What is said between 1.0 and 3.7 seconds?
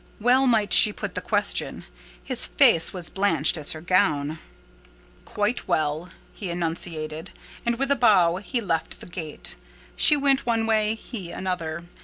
the question: his face was blanched